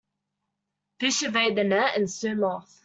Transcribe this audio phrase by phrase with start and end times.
[0.99, 2.75] Fish evade the net and swim off.